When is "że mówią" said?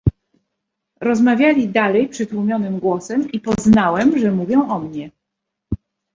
4.19-4.69